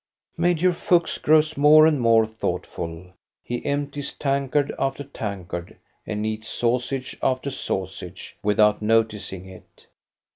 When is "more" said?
1.57-1.85, 2.01-2.25